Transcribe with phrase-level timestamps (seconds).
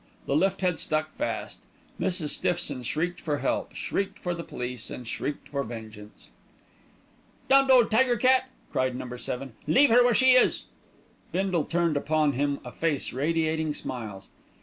[0.25, 1.59] The lift had stuck fast.
[1.99, 2.29] Mrs.
[2.29, 6.29] Stiffson shrieked for help, shrieked for the police, and shrieked for vengeance.
[7.49, 9.53] "Damned old tiger cat!" cried Number Seven.
[9.67, 10.63] "Leave her where she is."
[11.31, 14.29] Bindle turned upon him a face radiating smiles.